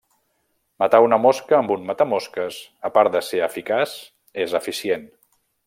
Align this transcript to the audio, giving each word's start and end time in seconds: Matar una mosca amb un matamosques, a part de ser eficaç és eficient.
Matar 0.83 1.01
una 1.07 1.19
mosca 1.25 1.57
amb 1.59 1.73
un 1.75 1.83
matamosques, 1.89 2.59
a 2.89 2.93
part 2.97 3.13
de 3.17 3.23
ser 3.29 3.45
eficaç 3.49 3.95
és 4.47 4.57
eficient. 4.63 5.07